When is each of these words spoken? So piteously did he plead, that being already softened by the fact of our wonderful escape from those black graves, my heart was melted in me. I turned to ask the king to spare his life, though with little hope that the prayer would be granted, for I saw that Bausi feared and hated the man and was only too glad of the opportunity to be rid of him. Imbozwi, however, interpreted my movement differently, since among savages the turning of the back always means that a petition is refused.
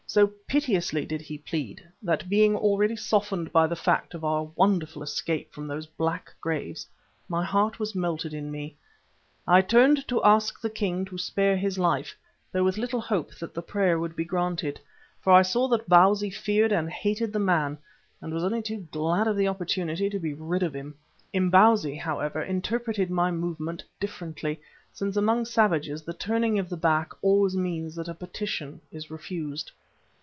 So 0.11 0.27
piteously 0.45 1.05
did 1.05 1.21
he 1.21 1.37
plead, 1.37 1.87
that 2.03 2.27
being 2.27 2.53
already 2.57 2.97
softened 2.97 3.53
by 3.53 3.65
the 3.65 3.77
fact 3.77 4.13
of 4.13 4.25
our 4.25 4.43
wonderful 4.57 5.01
escape 5.01 5.53
from 5.53 5.69
those 5.69 5.85
black 5.87 6.33
graves, 6.41 6.85
my 7.29 7.45
heart 7.45 7.79
was 7.79 7.95
melted 7.95 8.33
in 8.33 8.51
me. 8.51 8.75
I 9.47 9.61
turned 9.61 10.05
to 10.09 10.21
ask 10.25 10.59
the 10.59 10.69
king 10.69 11.05
to 11.05 11.17
spare 11.17 11.55
his 11.55 11.79
life, 11.79 12.13
though 12.51 12.65
with 12.65 12.75
little 12.77 12.99
hope 12.99 13.33
that 13.35 13.53
the 13.53 13.61
prayer 13.61 13.97
would 13.97 14.17
be 14.17 14.25
granted, 14.25 14.81
for 15.21 15.31
I 15.31 15.43
saw 15.43 15.69
that 15.69 15.87
Bausi 15.87 16.29
feared 16.29 16.73
and 16.73 16.89
hated 16.89 17.31
the 17.31 17.39
man 17.39 17.77
and 18.21 18.33
was 18.33 18.43
only 18.43 18.61
too 18.63 18.85
glad 18.91 19.27
of 19.27 19.37
the 19.37 19.47
opportunity 19.47 20.09
to 20.09 20.19
be 20.19 20.33
rid 20.33 20.61
of 20.61 20.75
him. 20.75 20.93
Imbozwi, 21.33 21.97
however, 21.97 22.41
interpreted 22.43 23.09
my 23.09 23.31
movement 23.31 23.81
differently, 23.97 24.59
since 24.91 25.15
among 25.15 25.45
savages 25.45 26.01
the 26.01 26.11
turning 26.11 26.59
of 26.59 26.67
the 26.67 26.75
back 26.75 27.13
always 27.21 27.55
means 27.55 27.95
that 27.95 28.09
a 28.09 28.13
petition 28.13 28.81
is 28.91 29.09
refused. 29.09 29.71